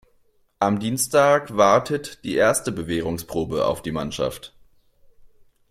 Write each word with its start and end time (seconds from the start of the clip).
Am 0.57 0.79
Dienstag 0.79 1.55
wartet 1.57 2.23
die 2.23 2.33
erste 2.33 2.71
Bewährungsprobe 2.71 3.67
auf 3.67 3.83
die 3.83 3.91
Mannschaft. 3.91 4.51